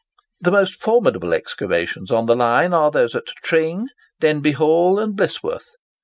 [0.39, 3.85] The most formidable excavations on the line are those at Tring,
[4.19, 5.75] Denbigh Hall, and Blisworth.